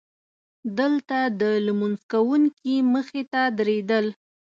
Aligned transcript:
دلته 0.79 1.17
د 1.41 1.43
لمونځ 1.65 1.99
کوونکي 2.11 2.75
مخې 2.93 3.23
ته 3.31 3.41
تېرېدل. 3.57 4.05